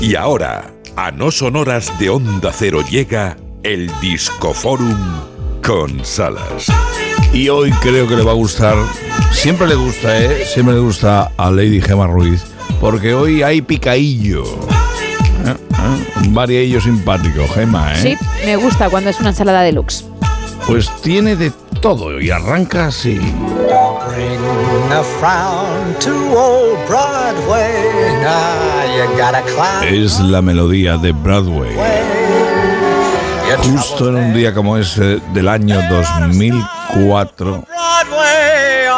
[0.00, 4.98] Y ahora, a no sonoras de Onda Cero llega el Discoforum
[5.62, 6.66] con Salas.
[7.32, 8.74] Y hoy creo que le va a gustar,
[9.30, 10.44] siempre le gusta, ¿eh?
[10.46, 12.42] Siempre le gusta a Lady Gemma Ruiz,
[12.80, 14.44] porque hoy hay picaillo.
[15.46, 15.54] ¿Eh?
[15.54, 16.74] ¿Eh?
[16.74, 18.02] Un simpático, Gemma, ¿eh?
[18.02, 20.04] Sí, me gusta cuando es una ensalada deluxe.
[20.66, 23.18] Pues tiene de todo y arranca así.
[29.86, 31.74] Es la melodía de Broadway.
[33.62, 38.50] Justo en un día como ese del año 2004, Broadway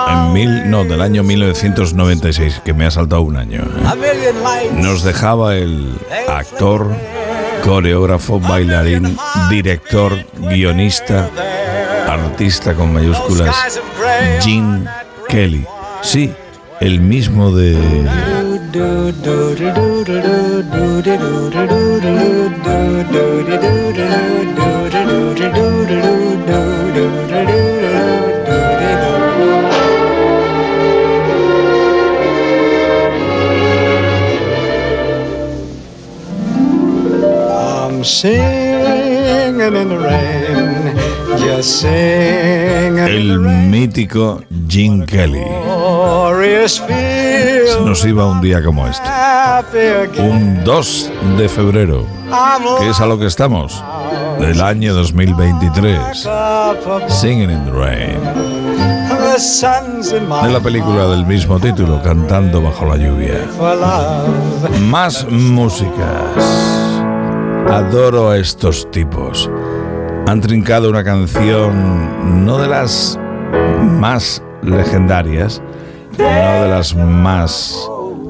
[0.08, 3.62] en mil, no, del año 1996, que me ha saltado un año.
[3.62, 4.70] ¿eh?
[4.74, 5.94] Nos dejaba el
[6.28, 6.88] actor,
[7.64, 9.16] coreógrafo, bailarín,
[9.50, 11.30] director, guionista,
[12.08, 13.80] artista con mayúsculas,
[14.40, 14.88] Gene
[15.28, 15.66] Kelly.
[16.02, 16.32] Sí,
[16.80, 17.76] el mismo de...
[37.92, 39.92] I'm singing in
[43.08, 45.42] El mítico Gene Kelly.
[47.66, 49.08] Se nos iba un día como este.
[50.20, 52.06] Un 2 de febrero,
[52.78, 53.82] que es a lo que estamos,
[54.38, 56.26] del año 2023.
[56.26, 56.30] up
[56.86, 58.20] above Singing in the Rain.
[60.42, 63.46] De la película del mismo título, Cantando bajo la lluvia.
[64.80, 65.92] Más músicas.
[67.68, 69.50] Adoro a estos tipos.
[70.26, 73.18] Han trincado una canción no de las
[73.98, 75.62] más legendarias,
[76.18, 77.76] no de las más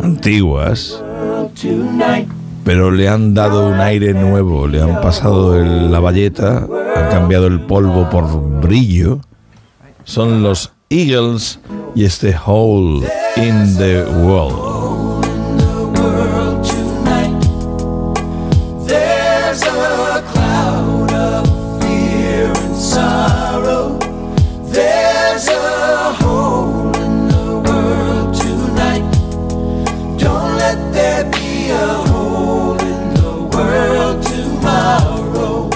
[0.03, 1.03] antiguas,
[2.65, 7.61] pero le han dado un aire nuevo, le han pasado la bayeta, han cambiado el
[7.61, 9.21] polvo por brillo.
[10.05, 11.61] Son los Eagles
[11.95, 14.82] y este Hole in the World.
[23.53, 23.99] Sorrow.
[24.77, 29.05] There's a hole in the world tonight.
[30.23, 35.69] Don't let there be a hole in the world tomorrow.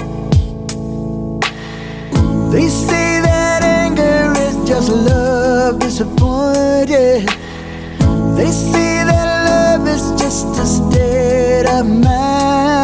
[2.53, 7.29] They say that anger is just love disappointed.
[8.39, 12.76] They say that love is just a state of mind.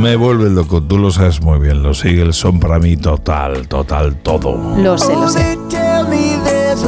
[0.00, 1.82] Me vuelve loco, tú lo sabes muy bien.
[1.82, 4.76] Los Eagles son para mí total, total, todo.
[4.76, 5.58] Lo sé, lo sé.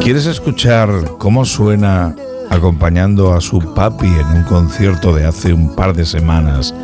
[0.00, 2.14] ¿Quieres escuchar cómo suena
[2.50, 6.74] acompañando a su papi en un concierto de hace un par de semanas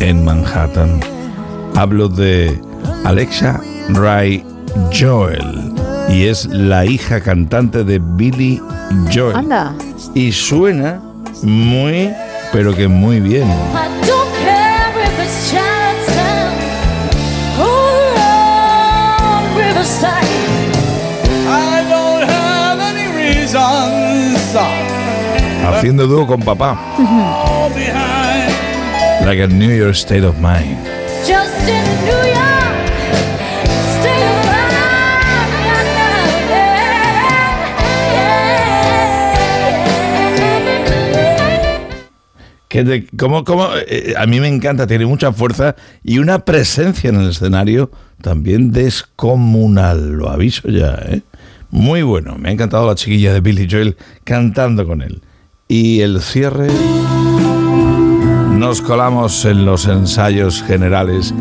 [0.00, 1.00] en Manhattan?
[1.74, 2.60] Hablo de
[3.04, 4.44] Alexa Ray
[4.92, 5.72] Joel
[6.08, 8.60] y es la hija cantante de Billy
[9.12, 9.36] Joel.
[9.36, 9.74] Anda.
[10.14, 11.00] Y suena
[11.42, 12.10] muy,
[12.52, 13.48] pero que muy bien.
[13.48, 16.52] I don't care if it's Chinatown
[17.58, 20.26] or on Riverside.
[21.48, 24.38] I don't have any reasons.
[25.64, 26.76] Haciendo dúo con papá.
[29.24, 30.76] Like a New York State of Mind.
[31.26, 32.90] Just in New York,
[42.72, 47.16] Que como, como, eh, a mí me encanta, tiene mucha fuerza y una presencia en
[47.16, 47.90] el escenario
[48.22, 51.20] también descomunal, lo aviso ya, ¿eh?
[51.70, 55.20] Muy bueno, me ha encantado la chiquilla de Billy Joel cantando con él.
[55.68, 56.68] Y el cierre,
[58.56, 61.34] nos colamos en los ensayos generales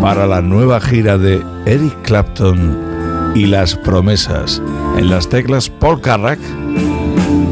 [0.00, 2.78] para la nueva gira de Eric Clapton
[3.34, 4.62] y las promesas.
[4.96, 6.40] En las teclas Paul Carrack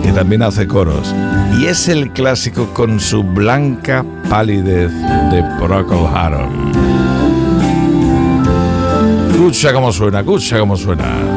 [0.08, 1.14] que también hace coros.
[1.60, 4.90] Y es el clásico con su blanca palidez
[5.30, 6.72] de Procol Harum.
[9.30, 11.27] Escucha cómo suena, escucha cómo suena.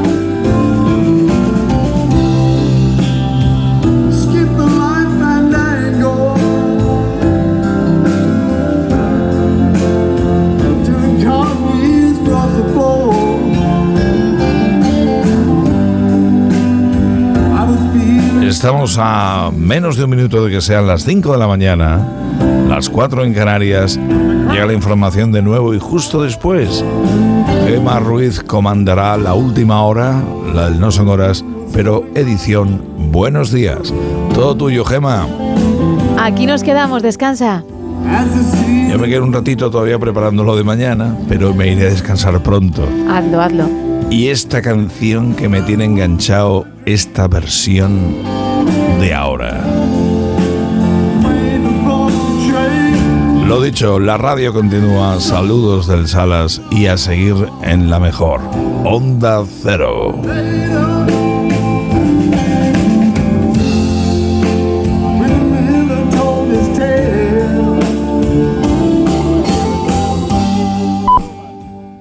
[18.62, 22.00] Estamos a menos de un minuto de que sean las 5 de la mañana,
[22.68, 23.98] las 4 en Canarias.
[24.52, 26.84] Llega la información de nuevo y justo después,
[27.66, 30.22] Emma Ruiz comandará la última hora,
[30.54, 32.80] la del No Son Horas, pero edición
[33.10, 33.92] Buenos Días.
[34.32, 35.26] Todo tuyo, Gema.
[36.20, 37.64] Aquí nos quedamos, descansa.
[38.88, 42.40] Yo me quedo un ratito todavía preparando lo de mañana, pero me iré a descansar
[42.44, 42.88] pronto.
[43.10, 43.68] Hazlo, hazlo.
[44.08, 48.14] Y esta canción que me tiene enganchado, esta versión
[53.46, 55.20] Lo dicho, la radio continúa.
[55.20, 58.40] Saludos del Salas y a seguir en la mejor.
[58.84, 60.20] Onda Cero.